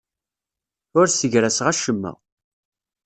[0.99, 2.11] Ur ssegraseɣ acemma.